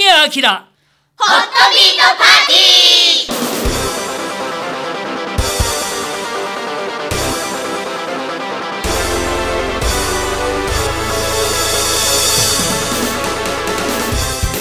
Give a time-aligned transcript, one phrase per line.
[0.00, 0.48] 神谷明。
[0.48, 3.36] ホットビートパーティー。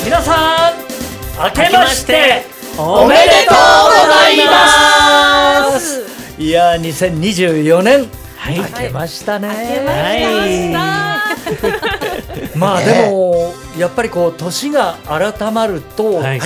[0.04, 0.76] 皆さん
[1.42, 2.44] 明けまして
[2.78, 3.58] おめでとう
[3.96, 6.04] ございます。
[6.38, 8.58] いやー2024年はい。
[8.60, 9.48] 明けましたね。
[9.48, 9.54] は
[10.52, 10.74] い。
[12.60, 16.42] まあでもやっぱりこう年が改まると、はい。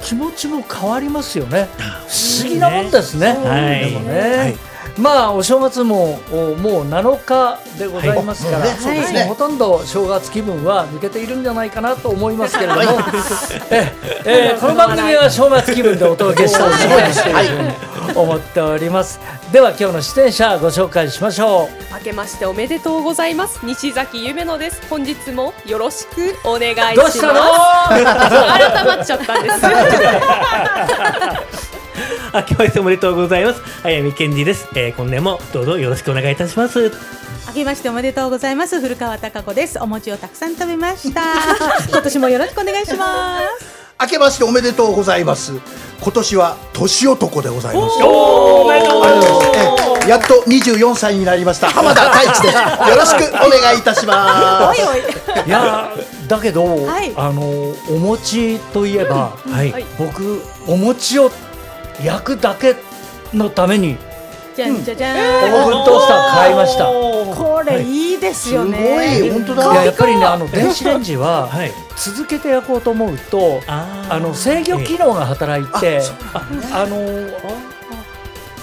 [0.00, 1.68] 気持ちも変わりますよね。
[2.06, 3.90] 不思議なもんですね、はい。
[3.90, 4.56] でもね、
[4.98, 8.68] まあお正月もおもう7日でございますから、はい。
[8.70, 9.20] そうですね。
[9.26, 12.82] もうほとんど正月気分は抜けているんじゃないかなと思いますけれども、
[13.70, 13.92] え
[14.24, 16.72] えーこの番組は正月気分でお届けしたい
[18.12, 19.20] と思っております。
[19.52, 21.94] では今日の出演者ご紹介しましょう。
[21.94, 23.60] 明けましておめでとうございます。
[23.64, 24.82] 西崎ゆめのです。
[24.90, 26.96] 本日もよろしくお願いします。
[26.96, 27.40] どうしたの？
[28.74, 29.60] 改まっちゃったんです
[32.34, 33.62] 明けましておめでとうございます。
[33.82, 36.90] 早見健二です、えー、今年もどうぞよろしくお願いいたします。
[37.48, 38.80] 明けましておめでとうございます。
[38.80, 39.78] 古川貴子です。
[39.78, 41.22] お餅をたくさん食べました。
[41.88, 43.78] 今年もよろしくお願いします。
[44.00, 45.54] 明けましておめでとうございます。
[46.00, 48.02] 今年は年男でございます。
[48.02, 49.28] おおめでとうございます。
[49.54, 51.68] ええやっと24歳になりました。
[51.68, 52.54] 浜田太一です。
[52.54, 54.80] よろしくお願いいたします。
[54.80, 55.00] おいおい。
[55.46, 57.12] いやーだけど、はい。
[57.16, 57.42] あの
[57.90, 59.86] お餅といえば、はい、はい。
[59.98, 61.30] 僕お餅を
[62.02, 62.76] 焼くだけ
[63.34, 63.96] のために。
[64.54, 66.86] じゃんじゃじゃオーブンんトースター買いました。
[66.86, 71.72] これいいですよすごねい本当いやだやっぱりねあの電子レンジははい。
[71.96, 74.14] 続けて焼こうと思うとあー。
[74.14, 76.00] あの制御機能が働いて
[76.72, 76.96] あの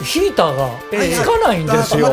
[0.04, 2.10] ヒーターがつかないんですよ。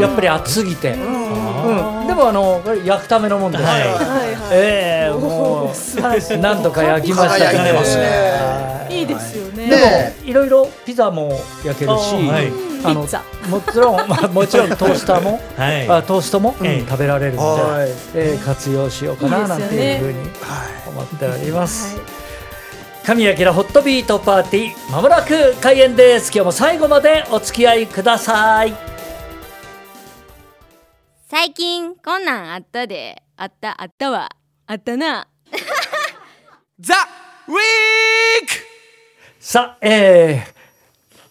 [0.00, 3.64] やっぱり熱すぎて、うん、あでもあの焼くためのもんです。
[3.64, 4.34] から、はいはいはい。
[4.52, 11.32] ええもうなんとか焼きましたねいいいですよねねいろいろピザも
[11.64, 12.52] 焼けるし、あーはい。
[12.84, 13.22] あのピザ。
[13.48, 15.88] もちろん、まあ、 もちろんトースターも、はい。
[15.88, 17.90] あトーストも、ええ食べられるので、はい。
[18.14, 20.30] えー活用しようかないなんていうふうにはい
[20.88, 21.96] 思っております。
[23.04, 26.32] 神谷明ホットビートパーティーまもなく開演です。
[26.34, 28.74] 今日も最後までお付き合いください。
[31.30, 33.22] 最近こんなんあったで。
[33.36, 34.28] あったあったわ。
[34.66, 35.28] あったな。
[36.80, 36.94] ザ・
[37.46, 37.56] ウィー
[38.48, 38.65] ク
[39.48, 40.56] さあ、えー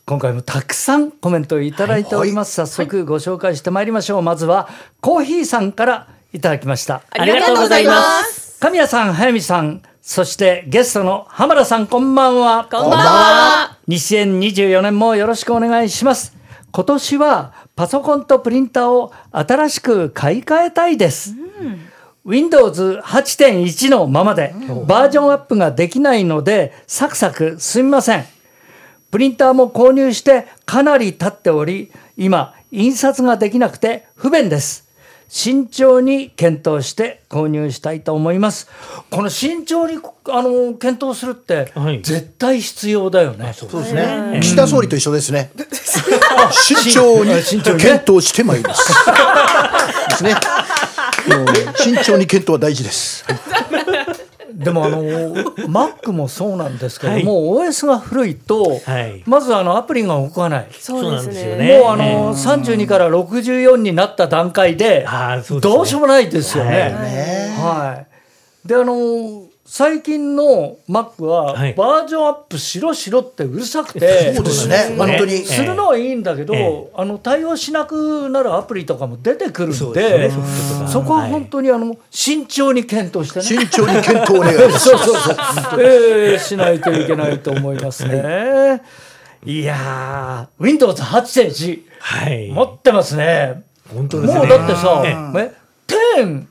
[0.05, 2.53] 今回もたくさんコメントをいただいております。
[2.53, 4.21] 早速ご紹介してまいりましょう。
[4.21, 4.69] まずは
[5.01, 7.01] コーヒーさんからいただきました。
[7.09, 12.69] ありがとうございます神谷さん、早見さん、そしてゲストの浜田さん、こんばんは。
[12.71, 16.37] こんばんは2024年もよろしくお願いします。
[16.71, 21.33] 今年はパソコンとプリンターを新しく買い替えたいです。
[22.25, 24.53] Windows 8.1のままで
[24.87, 28.25] バージョンアップができないのでサクサクすみません。
[29.11, 34.85] プリンターも購入してかなり経っており今印刷ができなくて不便です。
[35.27, 38.69] 慎重に検討して購入したいと思います。
[39.09, 39.99] この慎重に
[40.29, 42.01] あの検討するってはい。
[42.01, 43.53] 絶対必要だよね。
[43.53, 44.39] そうですね。
[44.41, 45.51] 岸田総理と一緒ですね。
[46.51, 47.41] 慎重に。
[47.41, 47.83] 慎重にね。
[47.83, 48.93] 検討してまいります。
[50.09, 50.35] ですね
[51.75, 53.25] 慎重に検討は大事です。
[54.53, 57.23] でもあの Mac もそうなんですけどはい。
[57.23, 59.21] も、OS が古いと、はい。
[59.25, 60.67] まずあのアプリが動かない。
[60.79, 65.05] そうなんですよもねうあの32から64になった段階で
[65.61, 66.95] どうしようもないですよね。
[67.59, 67.87] はい。
[67.87, 68.05] は
[68.65, 68.67] い。
[68.67, 71.73] であの最近の Mac ははい。
[71.73, 74.93] バージョンアップしろしろってうるさくて、 そうですね。
[74.95, 75.43] 本当に。
[75.43, 76.87] するのはいいんだけど、ええ。
[76.93, 80.31] あの対応しなくなるアプリとかも出てくるんで
[80.87, 83.45] そこは本当にあの慎重に検討してね。
[83.45, 84.85] 慎重に検討お願いします。
[84.89, 85.35] そうそうそう、
[85.79, 88.83] えー、しないといけないと思いますね。
[89.45, 89.63] い。
[89.63, 92.51] やー、Windows 8.1はい。
[92.51, 93.63] 持ってますね。
[93.91, 94.39] 本当ですね。
[94.39, 95.65] もうだってさ、ええ。
[96.21, 96.45] 10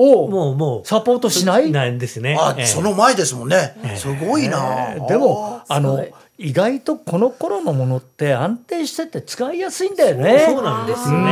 [0.00, 1.72] をもうもうサポートしない？
[1.72, 2.36] なんですね。
[2.38, 2.66] あええ。
[2.66, 3.74] その前ですもんね。
[3.96, 4.94] すごいな。
[5.08, 6.06] でもあの
[6.38, 10.38] 意外とこの頃のものって安定してて使いやすいんだよね。
[10.46, 11.24] そうなんですよね。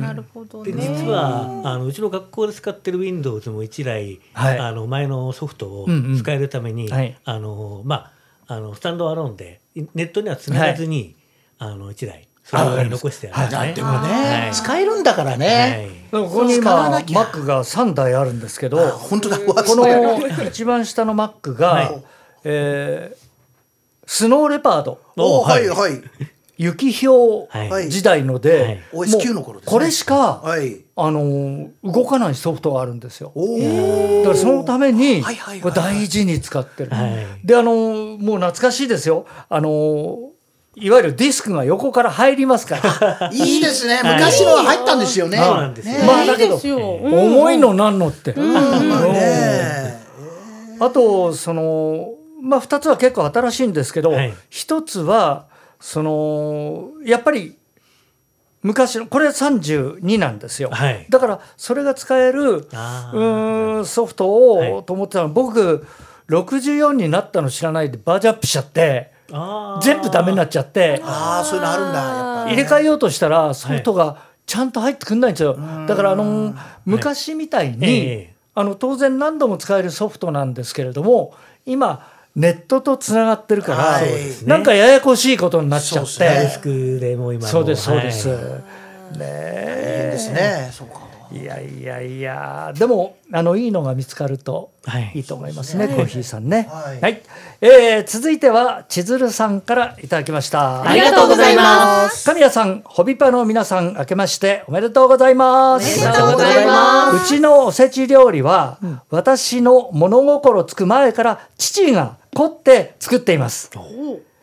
[0.00, 4.58] なるほどでね実はあのうちの学校で使ってる Windows も一台、はい。
[4.58, 6.18] あの前のソフトをうんうん。
[6.18, 7.14] 使えるために、はい。
[7.22, 8.12] あのま
[8.46, 9.60] ああのスタンドアローンで
[9.94, 11.16] ネットには繋がずに、
[11.58, 14.54] あの一台それを残してあるんでもね、はい。
[14.54, 17.22] 使えるんだからね、ここに使今わなきゃ。
[17.22, 22.02] Mac が3台あるんですけど本当だこの一番下の Mac が、はい。
[22.44, 23.30] えー
[24.12, 24.98] スノーレパード。
[25.16, 26.02] おははいいはい。
[26.58, 28.74] 雪氷はい時代ので、はい。
[28.74, 29.72] もう OS9 の頃ですね。
[29.72, 30.80] これしか、はい。
[30.96, 33.30] ああの動かないソフトがあるんですよ。
[33.36, 34.22] おお。
[34.24, 35.22] だからそのために
[35.62, 36.90] これ大事に使ってる。
[36.90, 37.46] はい。
[37.46, 39.26] であのもう懐かしいですよ。
[39.48, 40.30] あの
[40.76, 43.30] いわゆるディスクが横から入りますから。
[43.34, 44.00] いいですね。
[44.04, 45.36] 昔のは入ったんですよね。
[45.36, 46.76] そうなんですまあだけどいいですよ。
[46.78, 47.12] うん。
[47.12, 48.34] 重いのなんのって。
[50.78, 54.32] まあとそのまあ2つは結構新しいんですけど、はい。
[54.50, 55.46] 1つは
[55.80, 57.56] そのやっぱり
[58.62, 61.06] 昔のこれ32なんですよ、はい。
[61.10, 62.68] だからそれが使える
[63.12, 64.84] うんソフトを、はい。
[64.84, 65.30] と思ってたの。
[65.30, 65.84] 僕
[66.28, 69.10] 64になったの知らないでバージョンアップしちゃって
[69.82, 71.00] 全部ダメになっちゃって。
[71.04, 71.98] ああ、そういうのあるんだ。
[71.98, 72.50] やっぱ。
[72.50, 74.16] 入れ替えようとしたらソフトが
[74.46, 75.56] ちゃんと入ってくんないんですよ、
[75.86, 76.54] だからあの
[76.84, 78.34] 昔みたいに、ええ。
[78.54, 81.34] あの当然何度も使えるソフトなんですけれども
[81.64, 84.04] 今ネットとつながってるから、はい。
[84.46, 86.10] なんかややこしいことになっちゃって。
[86.10, 86.42] そうですね。
[86.42, 88.38] デスクでもう今もそうですそうです、はい。
[88.38, 88.50] ね
[89.20, 90.10] え。
[90.12, 90.70] ですね。
[90.72, 91.09] そうか。
[91.32, 92.72] いやいやいや。
[92.76, 95.12] でもあのいいのが見つかるとはい。
[95.14, 96.68] いいと思いますね、コーヒーさんね。
[96.70, 97.12] は、はい。
[97.12, 97.16] い
[97.60, 100.82] えー続いては千鶴さんからいただきました。
[100.82, 102.24] ありがとうございます。
[102.24, 106.00] 神谷さん、ホビパの皆さん、明けましておめでとうございます。
[106.00, 107.34] おめでとうございます。
[107.34, 108.78] うちのおせち料理は、
[109.10, 113.70] 私の物心つく前から父が凝って作っています。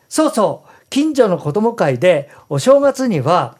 [0.08, 3.57] そうそう、近所の子供会でお正月には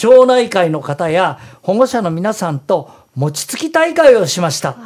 [0.00, 4.78] 町内会の方や保護者の皆さんと餅つき大会をしました。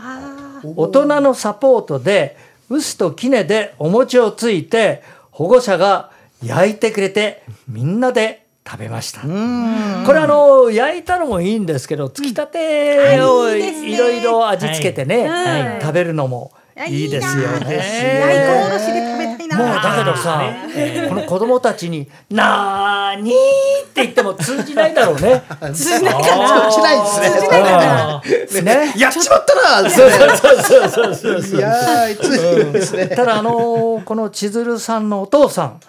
[0.74, 2.36] 大人のサポートで
[2.68, 6.10] 臼と杵でお餅をついて保護者が
[6.42, 9.20] 焼いてくれてみんなで食べました。
[9.20, 13.96] これあの焼いたのもいいんですけどつきたてをい。
[13.96, 15.80] ろいろ味付けてね、はい。
[15.80, 16.50] 食べるのも
[16.88, 19.23] いいですよね。
[19.56, 20.42] もうだけどさ、
[21.08, 23.32] この子供たちに「なーに?」
[23.84, 25.42] って言っても通じないだろうね。
[25.72, 27.30] 通じないかそうしないですね。
[27.30, 28.22] 通じないかな。
[28.62, 28.94] ね。
[28.96, 29.90] やっちまったな。
[29.90, 33.08] そうそうそうそうそうそういやー、ついですね。
[33.08, 35.80] ただあのーこの千鶴さんのお父さん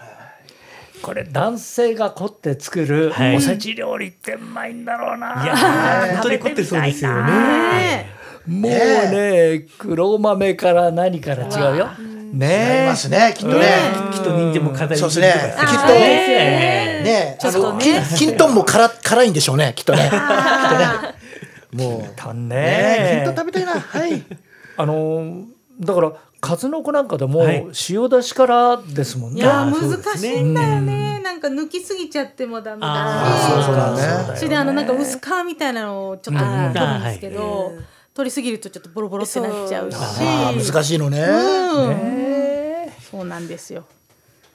[1.02, 8.10] これ男性が凝って作るはいおせち料理ってうまいんだろうな、いやー本当に凝ってそうですよね。
[8.48, 11.90] もうね黒豆から何から違うよ
[12.36, 13.66] ありねますね、きっとね。
[14.12, 15.34] きっと人参も飾りそうですね。
[15.58, 20.04] きっと、ね、あの、ききんとんも辛辛いんでしょうね、きっとね。
[20.04, 21.16] きっとね。
[21.72, 22.56] もう、たね。
[22.56, 23.14] ね。
[23.20, 23.80] きんとん食べたいな。
[23.80, 24.24] はい。
[24.78, 25.46] あのー
[25.80, 27.66] だから数の子なんかでもはい。
[27.90, 31.20] 塩出しからですもんね、いや難しいんだよね。
[31.24, 33.66] なんか抜きすぎちゃってもダメあだし。
[33.66, 33.92] そうだ。
[34.32, 34.38] ね。
[34.38, 36.74] それであのなんか薄皮みたいなのをちょっとうん。
[36.74, 37.72] 取るんですけど、
[38.16, 39.96] 取りすぎるとちょっとボロボロってなっちゃうし。
[39.96, 41.20] 難しいのね。
[41.20, 43.86] うんそうなんですよ。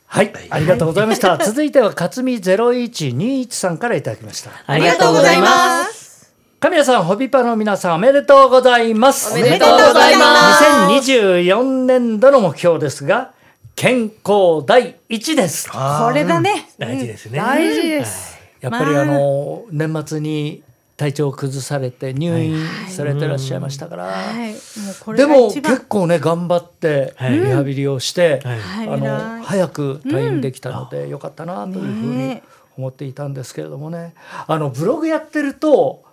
[0.06, 9.32] はいありがとうございました続いては勝見0121さんからいただきましたあありがとうございます神谷さん、ホビパの皆さん、おめでとうございます。
[9.32, 10.64] おめでとうございます
[11.12, 13.32] 2024年度の目標ですが、
[13.74, 15.70] 健康第一です。
[15.70, 16.68] これだね。
[16.76, 17.38] 大事ですね。
[17.38, 20.62] 大事ですやっぱりあの、年末に
[21.00, 22.58] 体調を崩されて入院
[22.90, 24.04] されてらっしゃいましたから。
[24.04, 24.52] はい。
[24.52, 24.58] もう
[25.00, 27.40] これでも結構ね、頑張ってはい。
[27.40, 28.60] リハビリをして、はい。
[28.60, 28.96] はいあ
[29.38, 32.42] の早く退院できたのでよかったなというふうにね。
[32.76, 34.12] 思っていたんですけれどもね。
[34.46, 36.04] あのブログやってると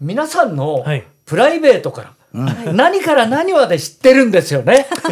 [0.00, 1.04] 皆さんのはい。
[1.26, 4.86] プライベートから、何から何まで知ってるんですよね。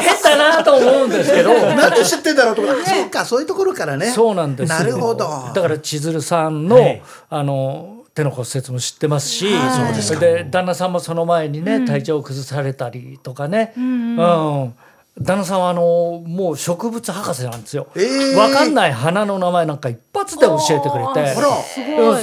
[0.00, 1.54] 変だなと思うんですけど。
[1.54, 4.06] なんで知ってんだろうとか、そうか、そういうところからね。
[4.10, 4.78] そうなんですよ。
[4.78, 5.28] なるほど。
[5.54, 7.02] だから千鶴さんの,、はい。
[7.30, 14.74] あの手の骨折も知ってますし、はいそうで旦那さんもその前にね、体調を崩されたりとかね、うん
[15.20, 17.88] 旦那さんはあのもう植物博士なんですよ。
[17.94, 18.36] えー。
[18.36, 21.34] わかんない花の名前なんか一発で教えてくれて、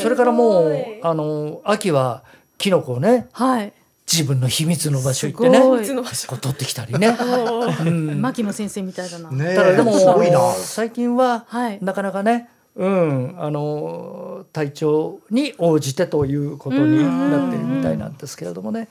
[0.02, 2.24] それからもうあの秋は
[2.58, 3.72] キノコをねはい。
[4.10, 7.10] 自分の秘密の場所行ってねこう取ってきたりね。
[7.86, 9.30] うん牧野先生みたいだな。
[9.30, 10.54] ねただでもすごいな。
[10.54, 12.48] 最近ははいなかなかね、
[12.78, 18.88] うん、あの体調に応じてということになってるみたいなんですけれどもね。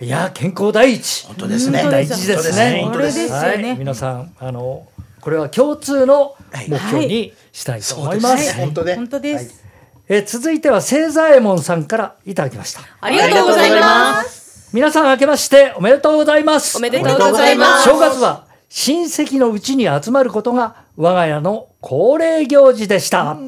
[0.00, 1.26] いや健康第一。
[1.28, 1.82] 本当ですね。
[1.90, 2.82] 大事ですね。
[2.84, 4.86] 本当ですね皆さんあの
[5.22, 6.36] これは共通の
[6.68, 8.54] 目標にしたいと思います。
[8.54, 8.96] 本当ね。
[8.96, 9.64] 本当です。
[10.10, 12.80] えー続いては清左衛門さんからいただきました。
[13.00, 14.37] ありがとうございます
[14.70, 16.76] 皆さん明けましておめでとうございます。
[16.76, 17.88] おめでとうございます。
[17.88, 23.38] 正月は親戚のうちに集まることが我が家の恒例行事でした。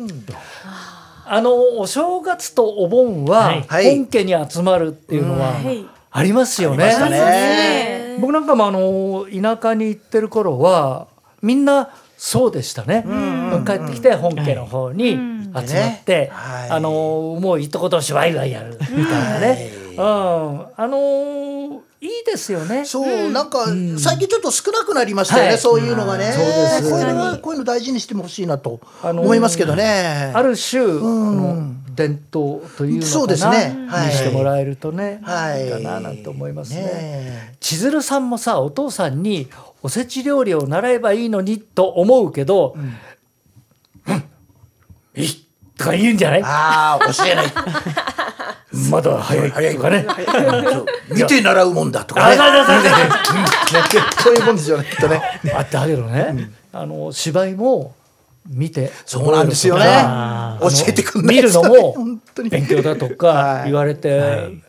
[1.27, 3.97] あのお正月とお盆ははい。
[3.97, 5.87] 本家に集まるっていうのははい。
[6.11, 6.85] ありますよね。
[6.85, 8.17] ありましたね。
[8.19, 11.07] 僕なんかもあの田舎に行ってる頃は
[11.43, 13.05] みんなそうでしたね。
[13.67, 15.19] 帰ってきて本家の方に集
[15.51, 16.71] まって、はい。
[16.71, 22.85] あのもういいとことしワイワイやるみたいなね、うん、あのいいですよね。
[22.85, 23.67] そう、なんか
[23.99, 25.59] 最近ちょっと少なくなりましたよね、はい。
[25.59, 26.33] そういうのがね。
[26.33, 26.91] そうです。
[26.91, 30.33] こういうのはこういうの大事にしてもほしいなとあのー思いますけどね。
[30.35, 33.87] ある種、あの伝統というのかなそうですね。
[33.89, 34.07] はい。
[34.07, 35.67] にしてもらえるとね、はい。
[35.67, 36.83] いいかななんて思いますね。
[36.83, 39.49] ね千鶴さんもさお父さんに
[39.83, 42.77] おせち料理を習えばいいのにと思うけど
[44.09, 44.25] 「うん、
[45.17, 46.43] いい」とか言うんじゃない？
[46.45, 47.47] ああ、教えない。
[48.91, 50.07] まだ早い早いとかね。
[51.09, 52.31] 見て習うもんだとか
[54.23, 55.21] そういうもんですよね、きっとね。
[55.55, 57.95] あだけどね、あの芝居も
[58.49, 58.93] 見て。
[59.05, 59.85] そうなんですよね。
[59.87, 60.59] あ。
[60.63, 62.51] 教えてくんない見るのも本当に。
[62.51, 63.71] 勉強だとはかい。
[63.71, 64.63] 言われて、はい。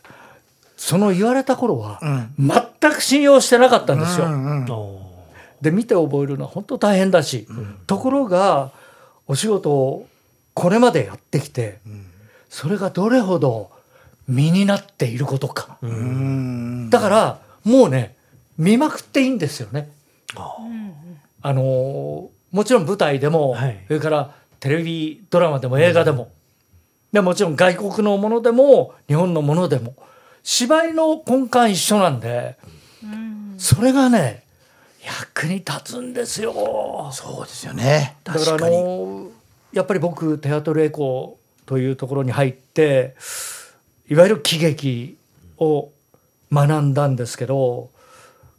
[0.76, 2.00] その言われた頃は
[2.38, 4.26] 全く信用してなかったんですよ。
[4.68, 5.00] お
[5.60, 7.46] で見て覚えるのは本当大変だし、
[7.86, 8.72] ところが
[9.28, 10.08] お仕事を
[10.54, 11.78] これまでやってきて、
[12.50, 13.70] それがどれほど
[14.32, 15.78] 身になっていることか、
[16.90, 18.16] だからもうね
[18.58, 19.90] 見まくっていいんですよね。
[20.34, 26.30] あのーもちろん舞台でも、はいそれからテレビドラマでも映画でも、
[27.10, 29.94] でもちろん外国のものでも日本のものでも
[30.42, 32.58] 芝居の根幹一緒なんで、
[33.56, 34.42] それがね
[35.04, 37.10] 役に立つんですよ。
[37.12, 38.16] そうですよね。
[38.22, 38.70] だからあ。
[38.70, 39.30] の
[39.72, 43.16] やっぱり僕テアトルエコーというところに入って
[44.12, 45.16] いわゆる喜劇
[45.56, 45.88] を
[46.52, 47.88] 学んだんですけど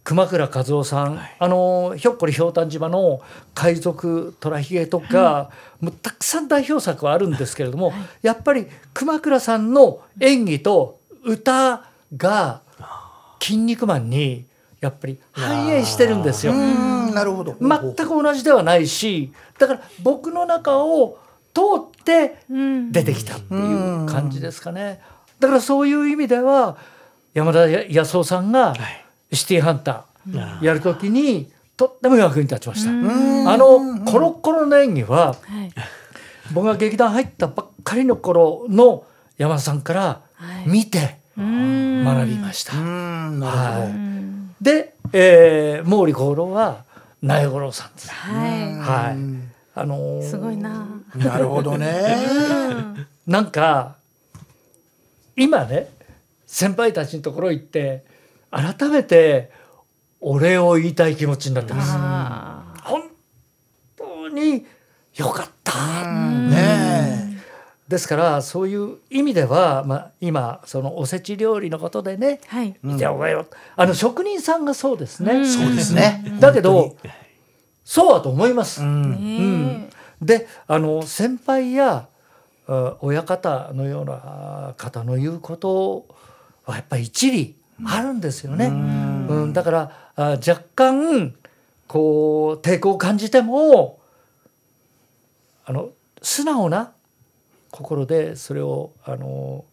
[0.03, 3.21] 熊倉和夫さん、あのひょっこりひょうたん島の
[3.53, 7.93] 海賊虎ひげとか、もうたくさん代表作はあるんですけれども、
[8.23, 11.85] やっぱり熊倉さんの演技と歌
[12.17, 12.61] が
[13.39, 14.45] 「筋肉マン」に
[14.81, 16.53] やっぱり反映してるんですよ。
[16.53, 17.55] うん、なるほど。
[17.61, 21.19] 全く同じではないしだから僕の中を
[21.53, 22.39] 通って
[22.91, 23.57] 出てきたってい
[24.03, 25.12] う感じですかね。
[25.43, 26.77] だからそういう意味では
[27.33, 28.73] 山田康夫さんが
[29.33, 32.91] シティーハンターやるときにとっても役に立ちました。
[32.91, 35.73] あのコロッコロの演技ははい
[36.53, 39.05] 僕が劇団入ったばっかりの頃の
[39.37, 40.21] 山田さんから
[40.65, 42.77] 見てうん学びました。
[42.77, 43.81] うん、なるほど。
[43.81, 46.85] はい、で、えー、毛利小五郎は
[47.21, 48.09] 苗五郎さんです。
[48.11, 49.17] はいはい。
[49.75, 52.15] あのーすごいななるほどね。
[53.27, 53.95] なんか
[55.35, 55.89] 今ね
[56.45, 58.03] 先輩たちのところ行って
[58.51, 59.51] 改めて
[60.19, 61.91] お礼を言いたい気持ちになってます。
[61.95, 63.03] あ本
[63.97, 64.65] 当に
[65.15, 66.05] よかった。
[66.07, 67.41] ね
[67.87, 75.41] ですからそういう意味では、まあ、今そのおせち料理のことでねーはい見ておがよ、あの職人さんがそうですね。
[75.41, 75.45] え。
[75.45, 76.23] そうですね。
[76.39, 76.95] だけど
[77.83, 78.81] そうだと思います。
[78.81, 79.79] うん。
[79.79, 79.89] ね
[80.21, 82.12] であの先輩やあ
[83.01, 86.05] 親方のような方の言うこと
[86.65, 87.55] はやっぱり一理
[87.85, 88.67] あるんですよね。
[88.67, 88.71] う
[89.47, 91.33] んだからあ若干
[91.87, 93.99] こう抵抗を感じても
[95.65, 95.89] あの
[96.21, 96.93] 素直な
[97.71, 99.65] 心でそれをあの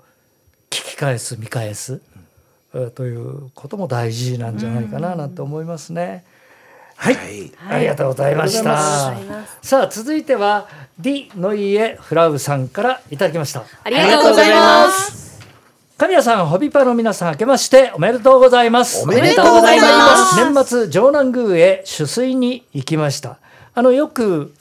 [0.71, 6.25] 聞き返す見返す、うんということも大事なんじゃないかななんて思いますね。
[7.01, 8.77] はい、はいありがとうございました。
[9.63, 13.65] さあ続いてはディノイエフラウさんからいただきました。
[13.85, 15.41] ありがとうございます
[15.97, 19.03] 神谷さん、ホビパの皆さん、明けましておめでとうございます。
[19.03, 23.39] おめでとうございます年末、城南宮へ取水に行きました。
[23.75, 24.53] あの、よく、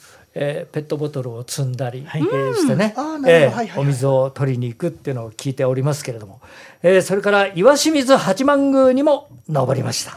[0.41, 2.93] えーペットボトルを積んだり、えーしてね
[3.29, 6.39] えーはいはいはいお水を取りに行くっていうのを聞いておりますけれども、
[6.81, 10.11] えーそれから岩清水八幡宮にも登りました。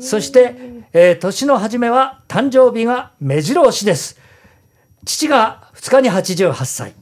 [0.00, 0.54] そして、
[0.94, 4.18] えー年の初めは誕生日が目白押しです。
[5.04, 6.94] 父が2日に88歳。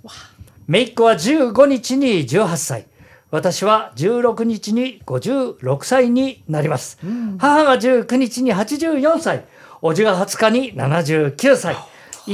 [0.67, 2.87] 姪っ子は15日に18歳。
[3.31, 6.99] 私は16日に56歳になります。
[7.39, 9.45] 母が19日に84歳。
[9.83, 11.77] おじが20日に79歳。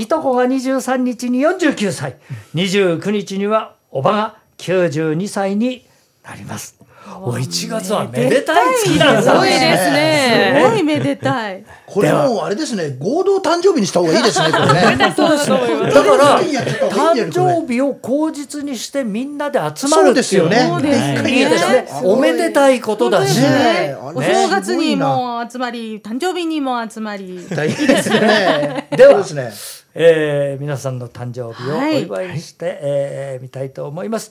[0.02, 2.16] いとこが23日に49歳。
[2.54, 5.86] 29日にはおばが92歳に
[6.24, 6.76] なります。
[7.20, 11.64] お1月はめでたい月なすごいですすねごいめでたい。
[11.86, 15.14] これもうあれですね、合同誕生日にした方がいいですね、これね。
[15.16, 20.66] そうだから誕生日を口実にしてみんなで集まるっていうですよね。
[20.68, 21.88] そうですねいいですね。
[22.02, 23.40] おめでたいことだし。
[23.40, 27.46] ねねお正月にも集まり、誕生日にも集まり。
[27.48, 28.88] 大変ですね。
[28.90, 29.52] ではですね。
[29.98, 34.30] えー、皆さんの誕生日をお祝いして、はい、えー、みたいと思います。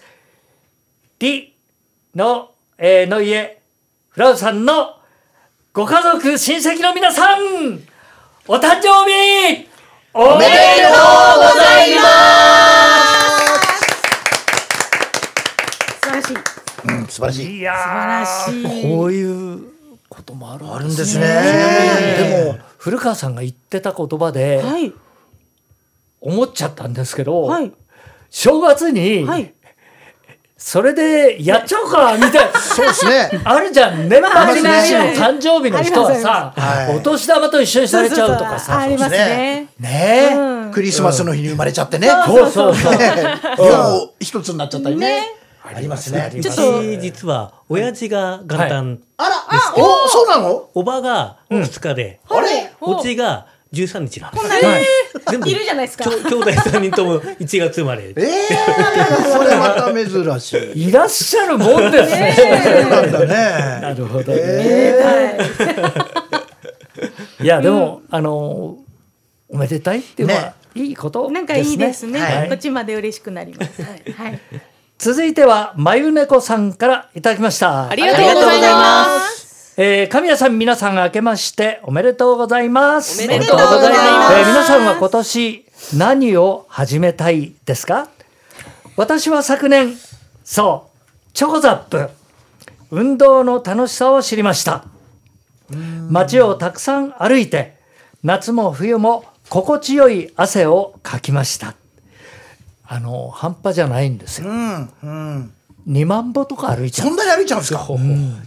[1.17, 1.55] D
[2.13, 3.59] の、えー、の家、
[4.09, 4.97] フラウさんの
[5.73, 7.39] ご家族、親戚の皆さん、
[8.47, 9.67] お誕生日
[10.13, 10.51] おめで
[10.83, 11.01] とう
[11.51, 12.03] ございま
[13.09, 13.81] す
[16.03, 16.35] 素晴らしい。
[16.85, 17.57] うん、素晴らしい。
[17.57, 18.83] いや素晴らしい。
[18.83, 19.63] こういう
[20.09, 21.03] こともあるんですね。
[21.05, 21.23] で,すね
[22.45, 24.93] でも、古川さんが言ってた言葉で、はい
[26.25, 27.71] 思っちゃったんですけど、はい。
[28.29, 29.53] 正月にはい。
[30.57, 32.59] それでやっちゃおうか みたいな。
[32.59, 33.29] そうですね。
[33.43, 34.09] あるじゃん。
[34.09, 36.95] 年末年始の誕生日の人はさ、はい。
[36.97, 39.67] お年玉と一緒にされちゃうとかさありますね。
[39.79, 40.29] ね。
[40.31, 40.71] え、うん。
[40.71, 42.09] クリスマスの日に生まれちゃってね。
[42.25, 42.93] そうそうそう。
[43.59, 45.35] 両一つになっちゃったりね。
[45.67, 49.35] ありますねちょっと私実は親父が元旦、あら
[49.75, 50.69] おそうなの？
[50.75, 52.71] おばが2日で、あれ？
[52.81, 54.45] おじが13日なんです。
[54.47, 54.85] はい
[55.27, 58.13] 全部いるじゃないですか兄弟3人とも1月生まれ。
[58.15, 58.47] ええ
[59.31, 62.35] それまた珍しい いらっしゃるもんですね。
[62.35, 64.39] そうなんだなねるほどね。
[64.41, 65.39] え
[67.41, 68.77] いやでも、あの
[69.49, 71.33] おめでたいっていうのは、ねいいことですね。
[71.33, 72.19] なんかいいですね。
[72.19, 73.81] はいこっちまで嬉しくなります。
[73.81, 74.39] はい。
[74.97, 77.89] 続いてはまゆねこさんからいただきました。
[77.89, 79.44] ありがとうございます。
[79.77, 83.21] えー、神谷さん皆さん明けましておめでとうございます。
[83.25, 84.33] おめでとうございます。
[84.33, 85.65] えー皆さんは今年
[85.97, 88.07] 何を始めたいですか？
[88.95, 89.97] 私は昨年
[90.45, 92.09] そうチョコザップ
[92.89, 94.85] 運動の楽しさを知りました。
[96.09, 97.75] 街をたくさん歩いて
[98.23, 101.75] 夏も冬も心地よい汗をかきました。
[102.87, 104.47] あの半端じゃないんですよ。
[104.47, 105.53] うんうん
[105.87, 107.09] 2万歩とか歩いちゃう。
[107.09, 107.87] そんなに歩いちゃうんですか？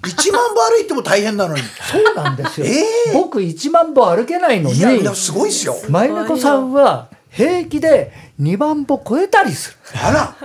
[0.07, 1.63] 一万歩歩いても大変なのに。
[1.63, 2.81] そうなんですよ、え
[3.11, 3.13] え。
[3.15, 4.77] 僕1万歩歩けないのに。
[4.77, 5.77] いやいやすごいですよ。
[5.89, 9.77] 前猫さんは平気で2万歩超えたりする。
[10.03, 10.37] あら。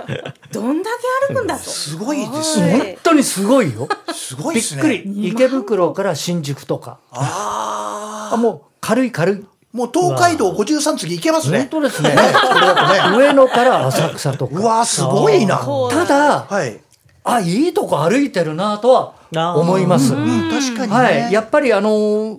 [0.52, 0.90] どんだ
[1.28, 1.64] け歩くんだと。
[1.64, 3.88] すごいです本ね当にすごいよ。
[4.12, 4.82] すごいびっですね。
[4.82, 5.28] くり。
[5.30, 6.98] 池袋から新宿とか。
[7.10, 9.44] ああもう軽い軽い。
[9.44, 12.14] あもう東海道53次行けます本ね当ですね。
[13.16, 14.60] 上野から浅草とか。
[14.60, 15.58] うわーすごいな。
[15.90, 16.80] ただはい
[17.24, 20.96] あいいとこ歩いてるなとは思います、うん確かにね。
[20.96, 22.38] はい、やっぱりあのー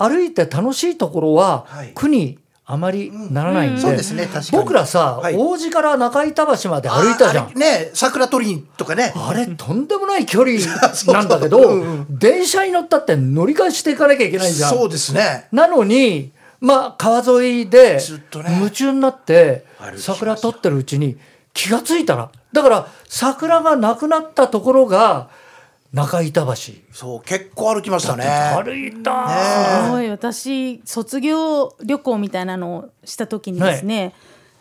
[0.00, 4.62] 歩いて楽しいところははにあまりならないんで、そうですね確かに。
[4.62, 5.36] 僕らさ、はい。
[5.36, 7.58] 王子から中板橋まで歩いたじゃん。
[7.58, 9.12] ね桜取りにとかね。
[9.14, 10.58] あれとんでもない距離
[11.12, 14.70] なんだけどうん電車に乗ったって乗り換えしていかなきゃいけないじゃん。
[14.70, 15.48] そうですね。
[15.52, 18.56] なのにまあ川沿いでずっとね。
[18.56, 19.66] 夢中になって
[19.96, 21.18] 桜撮ってるうちに
[21.52, 22.30] 気がついたら。
[22.52, 25.28] だから桜がなくなったところが
[25.92, 26.52] 中板橋。
[26.92, 28.24] そう結構歩きましたね。
[28.24, 30.08] 歩いた、ねすごい。
[30.08, 34.14] 私卒業旅行みたいなのをした時にですね、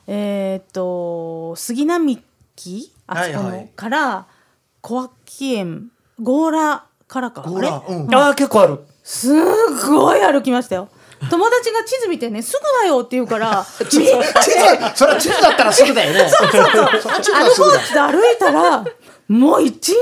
[0.08, 2.23] えーっと杉並
[2.56, 3.69] 木あそこの、はいはい。
[3.75, 4.25] から
[4.82, 5.91] 小脇園
[6.23, 7.67] 強羅からかほあれ？
[7.67, 8.15] らうん。
[8.15, 8.80] ああ結構ある。
[9.04, 9.32] す
[9.89, 10.89] ごい歩きましたよ
[11.29, 14.12] 友達が地図見てねすぐだよって言うから 地図地図
[14.95, 16.29] それは地図だったらすぐだよね。
[16.29, 17.01] そうそうそう。
[17.01, 17.19] それは
[17.51, 18.86] 地図は歩いたら
[19.27, 19.95] もう一日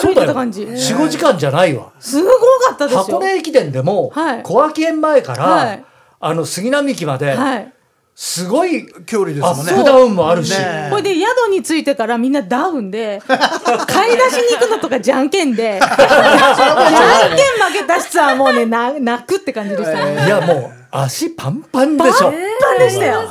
[0.00, 0.62] 中歩いてた感じ。
[0.62, 1.90] 45時間じゃないわ。
[2.00, 2.36] すごか
[2.74, 3.00] ったですよ。
[3.00, 4.42] 箱根駅伝でもはい。
[4.42, 5.84] 小脇園前から、はい。
[6.20, 7.72] あの杉並木まではい
[8.14, 9.72] すごい距離ですアもんね。
[9.84, 20.04] ダウンもあるし、ねこれで宿に着いてからみんなダウンで 買い出しに行くのとかじゃんけんでじゃんけん負けた人はもうねな泣くって感じでした。
[20.04, 20.26] ね。
[20.26, 22.32] いやもう足パンパンでしょ。
[22.60, 23.22] パンでしたよ。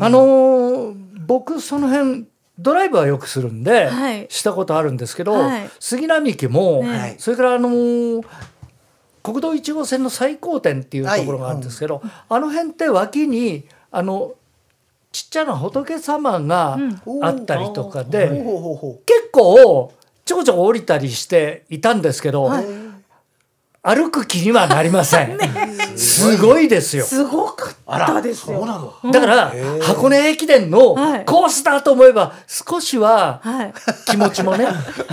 [0.00, 0.94] あのー
[1.26, 2.26] 僕その辺
[2.58, 4.26] ドライブはよくするんで、はい。
[4.28, 5.70] したことあるんですけど、はい。
[5.80, 8.22] 杉並木も、はいそれからあのー
[9.24, 14.34] 国道1号線の最高点っていうところがあるんですけど、あの辺って脇にあの
[15.12, 16.78] ちっちゃな仏様が
[17.22, 19.94] あったりとかで、ほうほうほうほ結構
[20.26, 22.50] ちょこちょこ降りたりしていたんですけど、
[23.86, 25.38] 歩く気にはなりません。
[25.94, 27.04] すごいですよ。
[27.04, 27.74] すごかっ
[28.06, 28.56] たですよ。
[28.56, 29.12] うそうなの？
[29.12, 33.74] だから箱根駅伝のはいコースだと思えば少しははい。
[34.06, 34.66] 気持ちもね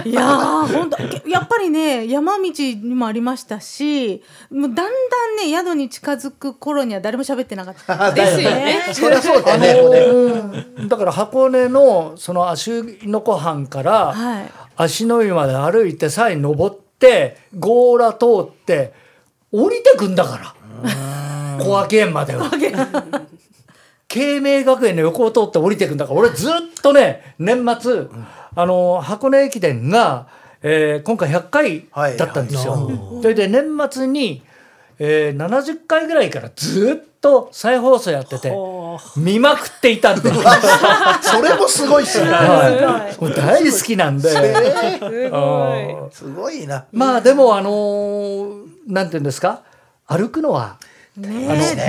[0.06, 0.98] いやー本当
[1.30, 4.90] やっぱりね山道にもありましたしもうだんだん
[5.36, 8.84] ね宿に近づく頃には誰も喋ってなかった ですよね。
[8.94, 9.74] そりゃそうね
[10.78, 12.72] のだから箱根のその足
[13.04, 14.52] の湖畔からはい。
[14.78, 18.94] 足の湯まで歩いてさえ登って強羅通って
[19.52, 22.50] 降りてくんだから小脇園までは。
[24.08, 28.08] 慶明学園の横を通って降りてくんだから俺ずっとね年末
[28.56, 30.28] あの箱根駅伝が、
[30.62, 31.88] えー今回100回
[32.18, 33.20] だったんですよ。
[33.22, 34.44] それで年末に、
[35.04, 38.52] えー70回ぐらいからずっと再放送やってて
[39.18, 40.30] 見まくっていたんで、
[41.22, 42.30] それもすごいっすね。
[42.32, 44.30] はい、もう大好きなんで。
[44.30, 46.12] うん。
[46.12, 46.86] すごいな。
[46.92, 49.62] まあでもあのーなんていうんですか？
[50.08, 50.78] 歩くのは、
[51.18, 51.28] あの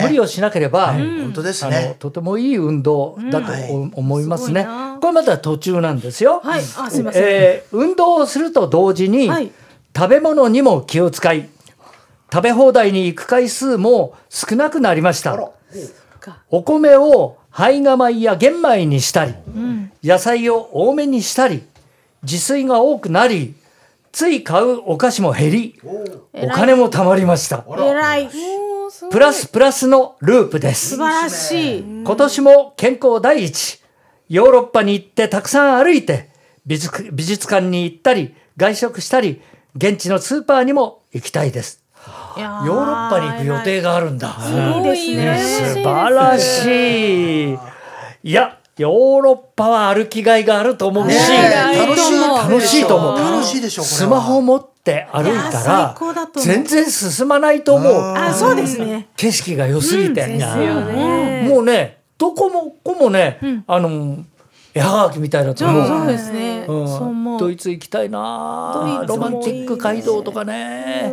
[0.03, 3.53] 無理をしなければ、本当ですあのねとてもいい運動だと
[3.95, 4.63] 思いますね。
[4.63, 4.99] すごいな。
[5.01, 6.41] これまだ途中なんですよ。
[6.43, 6.61] はい。
[6.79, 9.51] あすいません、えー運動をすると同時に、はい。
[9.95, 11.49] 食べ物にも気を使い
[12.33, 15.39] 食べ放題に行く回数も少なくなりました。
[16.49, 19.35] お米を胚芽米や玄米にしたり、
[20.03, 21.63] 野菜を多めにしたり
[22.23, 23.55] 自炊が多くなり
[24.13, 25.81] つい買うお菓子も減り
[26.33, 27.67] お金も貯まりました。
[27.69, 28.17] えら。
[28.17, 28.31] い。
[29.11, 30.91] プラスプラスのループです。
[30.91, 31.83] 素晴らしい。
[31.83, 33.83] 今年も健康第一。
[34.31, 36.31] ヨーロッパに行ってたくさん歩いて
[36.65, 39.43] 美術美術館に行ったり外食したり
[39.77, 41.82] 現地のスーパーにも行きたいです
[42.37, 44.37] ヨーロッパに行く予定があるんだ。
[44.39, 45.15] いいです。
[45.15, 45.39] ね
[45.75, 47.59] 素晴らしい。
[48.25, 53.19] いやヨーロッパは歩きがいがあると思うし、楽しい楽しいと思う。
[53.19, 55.95] 楽しいでしょスマホを持って歩いたら
[56.37, 57.93] 全然進まないと思う。
[58.17, 59.09] あそうですね。
[59.17, 60.27] 景色が良すぎて。
[61.47, 64.25] もうねどこもこもね、あの
[64.73, 65.87] 絵はがきみたいなと思う。
[65.87, 71.13] そうですね、ドイツ行きたいなロマンチック街道とかね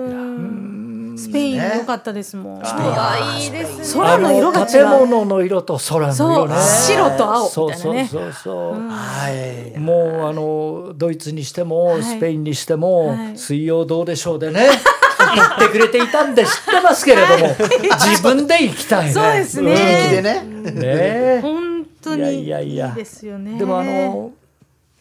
[1.20, 4.88] スペイン良かったですもん、あいいです空の色が建う。
[4.88, 6.56] 物の色と空の色ね。
[6.56, 8.08] 白と青そうみたいなね。
[8.08, 9.78] そうそうそう、はい。
[9.78, 12.04] もうあのドイツにしても、はい。
[12.04, 13.38] スペインにしても、はい。
[13.38, 14.70] 水曜どうでしょうでね
[15.36, 17.56] 言ってくれていたんで知ってますけれども
[18.00, 19.12] 自分で行きたいね。
[19.12, 21.40] そうです自力でねねね。
[21.42, 22.92] 本当にいいやいやいや。
[22.94, 23.60] いですよね。
[23.60, 24.32] でもあの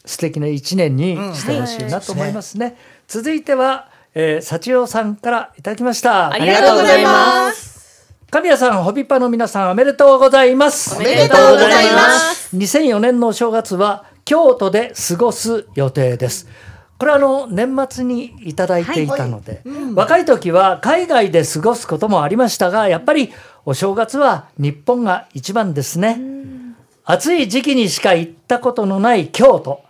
[0.04, 2.76] 素敵な一年にしてほしいなと思いますね。
[3.06, 6.32] 続いては、えー、幸代さんからいただきました。
[6.32, 7.78] ありがとうございます。
[8.30, 10.96] 神谷さん、ホビパの皆さん、おめでとうございます。
[10.96, 12.56] おめでとうございます。
[12.56, 16.46] 2004年のお正月は京都で過ごす予定です。
[16.98, 19.62] これはあの年末にいただいていたので、
[19.94, 23.32] 若い時は海外で過ごすこともありましたがやっぱり
[23.64, 26.20] お正月は日本が一番ですね。
[27.04, 29.80] 暑い時期にしか行ったことのない京都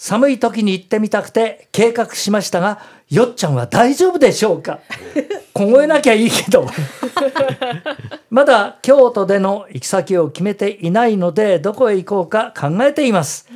[0.00, 2.78] 寒い時に行ってみたくて計画しましたが
[3.10, 4.78] よっちゃんは大丈夫でしょうか？
[5.52, 6.68] 凍えなきゃいいけど。
[8.30, 13.48] まだ京都での行き先を決めていないのでどこへ行こうか考えています。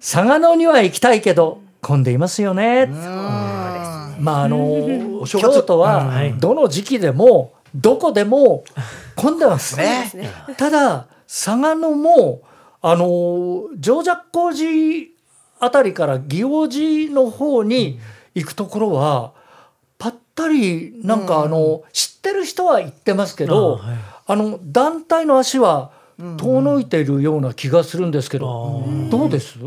[0.00, 2.86] 佐賀野には行きたいけど混んでいますよね。
[2.86, 8.64] まああの京都はどの時期でもどこでも
[9.14, 9.76] 混んでます。
[9.76, 10.10] ね。
[10.56, 12.40] ただ佐賀野も
[12.82, 15.13] あの常寂光寺
[15.60, 17.98] あたりから祇王寺の方に
[18.34, 19.32] 行くところは
[19.98, 23.80] ぱったりなんかあの、知ってる人は言ってますけど、
[24.26, 25.92] あの団体の足は
[26.36, 29.58] 遠のいているような気がするんですけど、どうです？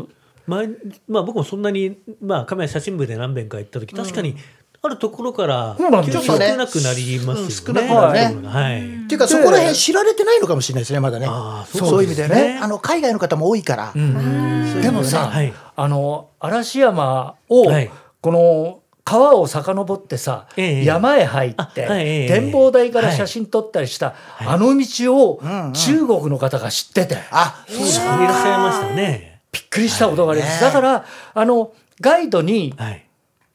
[0.46, 0.68] 前
[1.06, 4.34] まあ、僕もそんなに、まあ、カメラ写真部で何遍か行った時確かに
[4.80, 7.40] あるところからそうなんです急よに少なくなりますよね。
[7.42, 8.48] うん少なくなるね。
[8.48, 9.04] はい。
[9.04, 11.26] っていうかそこら辺知られてないのかもしれないですねまだね。
[11.66, 12.54] そういう意味でね。
[12.54, 15.52] ねあの海外の方も多いから、でもさ、はい。
[15.74, 17.90] あの嵐山を、はい。
[18.20, 20.84] この川を遡ってさ、ええ。
[20.84, 25.40] 山へ入って、展望台から写真撮ったりした、あの道を
[25.72, 29.40] 中国の方が知ってて、あそうですいらっしゃいましたね。
[29.50, 30.72] びっくりしたことがあります、はい。
[30.72, 33.07] だからあのガイドにはい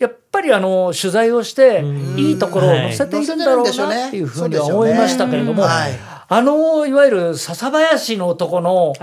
[0.04, 2.20] やっぱりあの取材をしてうん。
[2.20, 5.92] いいところを載せているんだろうなっていうふうには思いましたけれども、はい。
[6.30, 8.94] あのいわゆる笹林のとこの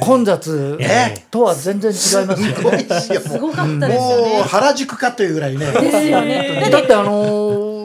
[0.00, 1.14] 混雑え？
[1.30, 3.20] とは全然違いますよね。
[3.20, 5.66] すごかったですよもうね原宿かというぐらいね。
[5.66, 6.68] ですよね。
[6.70, 7.24] だってあの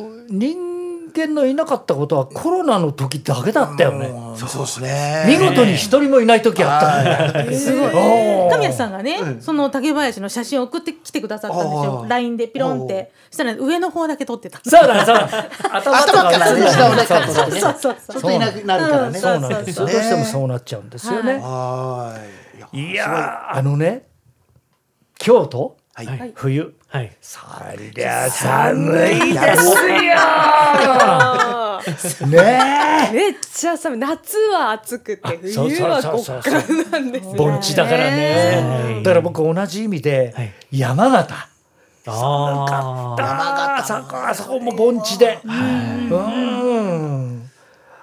[0.05, 0.68] ー人
[1.19, 4.07] 間のいなかったことはコロナの時だけだったよね。
[4.07, 5.25] うんそうですね。
[5.27, 6.77] 見事に一人もいない時あ
[7.29, 7.53] ったね。
[7.53, 7.91] すごい。
[8.51, 11.99] 神谷さんがね、その竹林の写真を送ってきてくださったんですよ。
[12.01, 12.09] あー。
[12.09, 13.11] LINE でピロンって。
[13.29, 14.59] したら上の方だけ撮ってた。
[14.63, 17.03] そうだねそうだね 頭とか下をね。
[17.03, 17.95] そうそうそうそう。
[17.95, 19.79] ちょっといなくなるからね、うんそうなんです。
[19.79, 21.39] どうしてもそうなっちゃうんですよね。
[21.41, 22.17] は
[22.73, 22.91] い。
[22.91, 24.07] いやーあのね
[25.17, 25.77] 京都？
[25.93, 26.31] はい、はい。
[26.35, 27.15] 冬はい。
[27.21, 27.39] そ
[27.95, 29.75] りゃ寒いやろう
[30.17, 33.99] あーねめっちゃ寒い。
[33.99, 36.41] 夏は暑くてそう冬はそうそう。
[36.41, 39.01] そう極寒なんですよ盆地だからね。
[39.03, 40.51] だから僕同じ意味ではい。
[40.71, 41.35] 山形。
[42.07, 42.15] あー。
[43.21, 45.37] あーそこあそこも盆地で。
[45.45, 45.51] うん。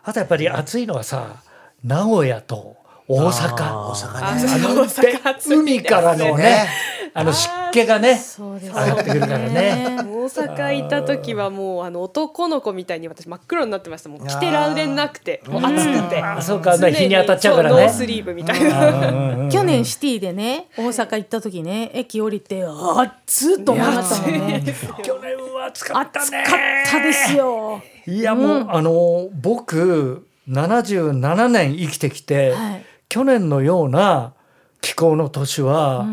[0.05, 1.43] あとやっぱり暑いのはさ
[1.83, 2.77] 名古屋と
[3.09, 3.55] 大阪。
[3.55, 6.69] 大阪あねあの大阪暑い海からのねね
[7.15, 9.99] あの湿気がねそうです上がってくるからね。
[9.99, 14.09] 大阪行った時はもうあの男の子みたいに私真っ黒になってました。
[14.09, 16.23] もう着てられなくてもう暑くて。
[16.23, 17.83] あそうか常に日に当たっちゃうからね。
[17.83, 19.51] ノースリーブみたいな。
[19.51, 24.65] 去年シティでね大阪行った時ね駅降りてあっつっと思いましたもんね。
[25.03, 26.43] 去年は暑かったね。
[26.43, 27.83] 暑かったですよ。
[28.07, 32.85] いやもう、あの僕77年生きてきて、はい。
[33.09, 34.33] 去年のような
[34.81, 36.07] 気候の年は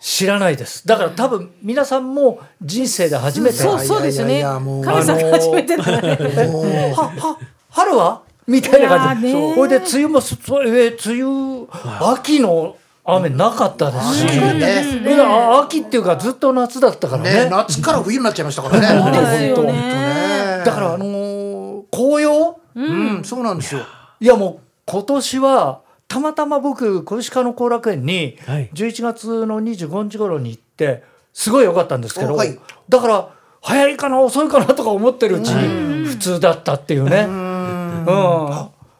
[0.00, 0.86] 知らないです。
[0.86, 8.22] だから多分皆さんも人生で初めてそうそうですよね神さんが初めてはは春は？
[8.46, 9.30] みたいな感じ。
[9.30, 14.26] それで梅雨もそそえー梅雨秋の雨なかったですし、
[15.62, 17.44] 秋っていうかずっと夏だったからね。
[17.44, 18.86] ね夏から冬になっちゃいましたからね。
[19.00, 20.62] 本当ねね。
[20.64, 22.56] だからあのー紅葉？
[22.74, 23.82] うん、そうなんですよ。
[24.20, 25.80] いやもう今年は
[26.10, 28.68] たまたま僕小石川の後楽園にはい。
[28.74, 32.58] 11月の25日頃に行ってすごい良かったんですけど、おはい。
[32.88, 33.30] だから
[33.62, 37.26] 早いかな遅いかなとか思ってるうちに普通だったっていうね。
[37.28, 38.06] うん。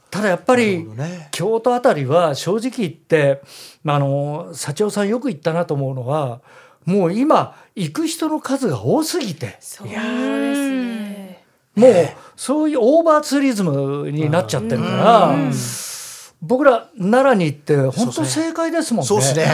[0.08, 0.86] ただやっぱり
[1.32, 3.42] 京都あたりは正直言って
[3.84, 6.40] あの幸男さんよく言ったなと思うのは
[6.84, 9.56] もう今行く人の数が多すぎて。
[9.58, 11.44] そうですね。
[11.74, 11.92] もう
[12.36, 15.52] そういうオーバーツーリズムになっちゃってるから
[16.42, 19.06] 僕ら奈良に行って本当正解ですもんね。
[19.06, 19.46] そうですね。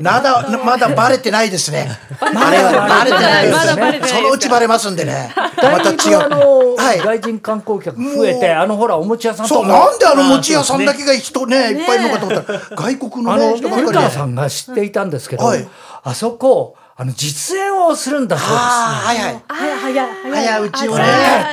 [0.00, 1.88] まだまだバレてないですね。
[2.20, 5.32] バレてないですまだバレてないですそのうちバレますんでね。
[5.36, 6.76] また違う。
[6.76, 13.86] 外人観光客増えてあのほらお餅屋さんとそうかなんであの餅屋さんだけが人ねいっぱいいるのかと思ったら外国のあのね人ばっかりで。
[13.88, 15.68] 古川さんが知っていたんですけど、はい
[16.04, 18.60] あそこあの実演をするんだそうです。
[18.60, 19.42] ああはいはい。
[19.48, 21.04] 早い早い早打ちをね。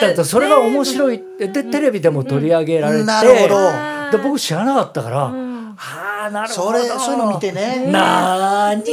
[0.02, 5.18] だってそれが面白いってでテレビでも取り上げられて、なるほどで僕知らなかったから、
[5.78, 6.72] はあなるほど。
[6.72, 7.88] それそういうの見てね。
[7.92, 8.92] なーに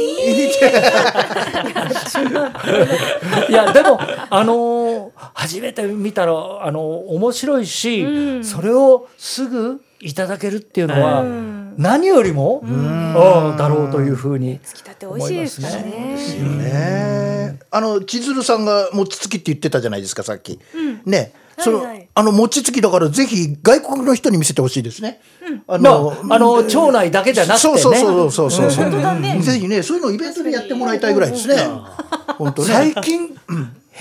[3.49, 3.99] いやでも
[4.29, 11.23] あのー初めて見たらあの面白いし、それをすぐいただけるっていうのは、
[11.77, 13.13] 何よりも、うん。
[13.57, 16.17] だろうというふうにつきたて美味しいですからね。
[16.57, 17.59] ね。
[17.71, 20.59] あの千鶴さんが餅つきって言ってたじゃないですかさっき。
[21.05, 21.33] ね。
[21.57, 22.09] その、はいはい。
[22.13, 25.19] あの餅つきだからぜひ外国の人に見せてほしいですね。
[25.67, 27.77] あまああの町内だけじゃなくてね。
[27.79, 29.41] そうそうそうそうそうそう。
[29.41, 31.55] ぜひねそういうのをイベントでやってもらいたいぐらいですね。
[32.37, 32.67] 本当ね。
[32.67, 33.37] 最近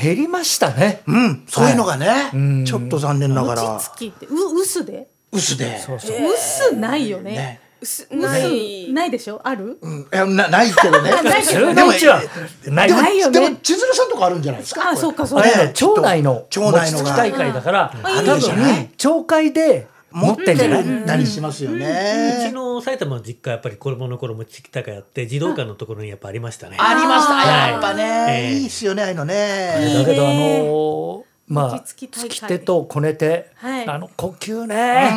[0.01, 1.03] 減りましたね。
[1.07, 3.63] うんそういうのがね、ちょっと残念ながら。
[3.75, 5.09] 餅つきってう薄で？
[5.33, 5.79] 薄で。
[5.87, 7.33] 薄ないよね。
[7.33, 7.61] ね。
[7.83, 8.93] 薄ない。
[8.93, 9.41] ないでしょ？
[9.45, 9.77] ある？
[9.83, 10.01] うん。
[10.03, 11.11] いやなないけどね。
[11.45, 12.23] それのうちは
[12.69, 13.41] ないでもないよね。
[13.41, 14.91] でも千鶴さんとかあるんじゃないですか？
[14.91, 15.73] あそうかそうあかれね。
[15.75, 17.93] 町内の町内の大会だから、
[18.25, 18.63] 多でしょうね。
[18.63, 22.53] 分町会で持ってんじゃない、たりしますようちね。
[22.55, 26.77] の埼玉の実家やっぱり子供の頃もちきたかやって児童館のところにやっぱありましたね。
[26.79, 27.33] ありました。
[27.35, 30.05] はいやっぱえね、えいいっすよね、ああいうのだね。
[30.07, 33.89] けどあのーまあ餅つき手とこね手、はい。
[33.89, 35.13] あの呼吸ね、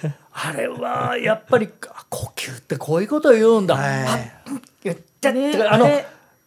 [0.40, 4.88] あれはやっぱりあ呼吸ってこういうことを言うんだ、はい。
[4.90, 5.86] っちゃって、ねあの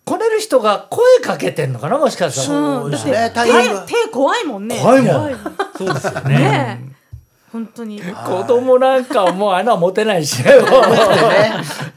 [0.04, 4.80] こねる人が声かけてんのかなもしかしたら、うんだってね大変は手手怖いもんね。
[4.80, 5.36] 怖いもん。
[5.78, 6.40] そうですよね。
[6.40, 6.96] ねえ。
[7.52, 8.02] 本当に。
[8.02, 10.54] 子供なんかはもうあのは持てないしね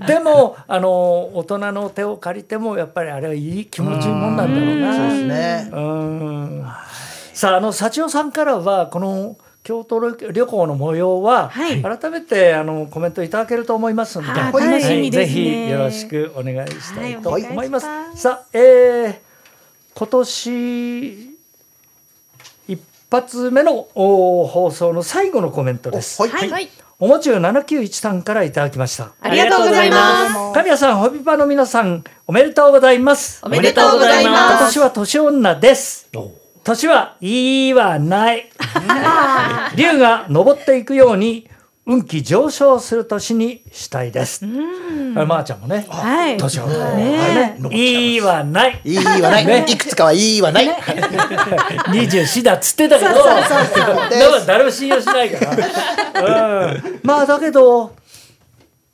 [0.06, 4.96] でもあの大人の手を借りてもやっぱりあれはいい気持ちいいもんなんだろうな。
[4.96, 5.70] そうですね。
[5.72, 6.66] うん。
[7.32, 17.86] さああの幸代さんからはこの京都旅行の模様は、はい改めてあのコメントいただけると思いますので、あー楽しみですねぜひよろしくお願いしたいとはい思います。
[17.86, 19.16] お願いしますさあ、えー
[19.96, 21.34] 今年
[22.68, 26.20] 一発目のお放送の最後のコメントです。
[26.20, 26.30] はい。
[26.30, 26.68] はいはい
[27.00, 29.12] おもちゅう791さんからいただきました。
[29.20, 33.40] ありがとうございます神谷さん、ホビパの皆さん、おめでとうございます。
[33.44, 36.08] おめでとうござい今ます年は年女です。
[36.64, 38.50] お年はいいはない。
[39.76, 41.46] 竜が登っていくように
[41.84, 44.46] 運気上昇する年にしたいです。
[44.46, 44.48] あ
[45.26, 48.80] まー、ちゃんもね、はい年を、ねえいいはない。
[48.82, 49.64] いいわない。
[49.70, 50.70] いくつかはいいわない。
[51.92, 56.66] 二十四だっつってたけど、そうそ誰も信用しないから。
[56.68, 57.94] うん、まあだけど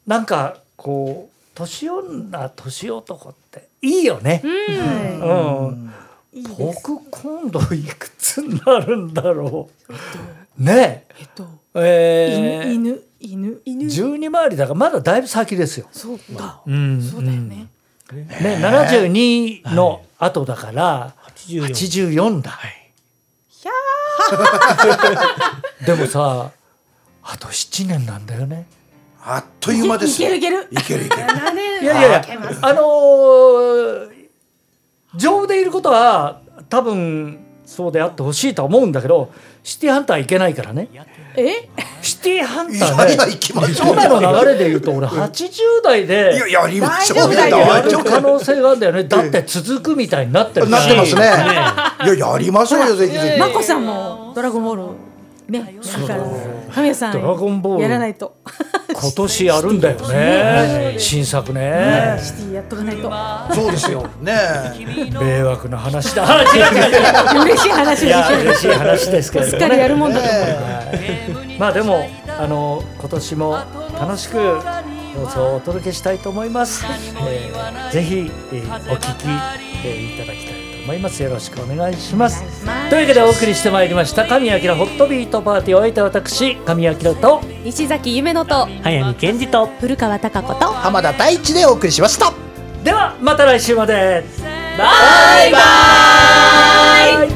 [0.09, 4.43] なんかこう年女年男っていいよね。
[4.43, 5.93] うん。
[6.57, 9.69] 僕今度いくつになるんだろ
[10.59, 10.63] う。
[10.63, 12.63] ねえっとえ。
[12.65, 15.89] えー、犬犬犬十二回りだからまだだいぶ先ですよ。
[15.93, 17.69] そうかうん、そうだよね
[18.13, 22.59] ね、七十二の後だから84八十四だ。
[25.87, 26.51] でもさ、
[27.23, 28.67] あと七年なんだよね。
[29.23, 30.35] あっという間ですよ。
[30.35, 31.23] いけるいけるいけるいける。
[31.83, 32.25] いやいやいや、
[32.63, 34.10] あのー
[35.17, 40.89] 丈夫でいることは多分そうであってほしいとは思うんだけど、シティハンターいけないからね。
[41.37, 41.69] え？
[42.03, 47.29] シティハンいターねやいや、行きましょう今の流れで言うと俺80代でいや、やりましょうよ。
[47.29, 49.05] 大丈夫だよやる可能性があるんだよね。
[49.05, 51.21] だって続くみたいになってるしなってますね。
[51.21, 51.25] い
[52.19, 53.39] や、やりましょうよ、ぜひぜひ。
[53.39, 54.83] まこさんもドラゴンボール
[55.49, 58.37] ねだから神谷さんドラゴンボールやらないと
[59.01, 60.97] 今年やるんだよね。
[60.99, 62.19] 新作ね。
[62.23, 62.97] シティやっとかない。
[62.97, 64.07] とそうですよ。
[64.21, 64.35] ね
[65.21, 66.25] 迷惑な話だ。
[66.27, 66.91] あ違う違う
[67.37, 67.43] 違う。
[67.45, 70.27] 嬉しい話嬉しい話ですけれすっかりやるもんだと
[71.59, 72.09] まあでも
[72.39, 73.59] あの今年も
[73.99, 76.85] 楽しく放送をお届けしたいと思います、
[77.29, 79.25] えーぜひ、えーお聞き、
[79.85, 80.55] えーいただきたい。
[80.55, 81.23] と思います。
[81.23, 82.45] よろしくお願いします。
[82.89, 92.33] というわけでお送りしてまいりました神明ホットビートパーティーを終えた私神明と石崎夢乃と早見健二と古川貴子と浜田大地でお送りしました。
[92.83, 94.25] ではまた来週まで。
[94.79, 95.59] バイバ
[97.27, 97.29] イ。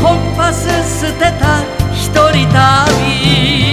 [0.00, 0.68] コンパス
[1.00, 1.62] 捨てた
[1.92, 3.63] 一人旅。